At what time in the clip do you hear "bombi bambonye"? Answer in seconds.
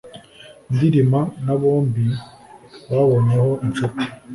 1.61-3.35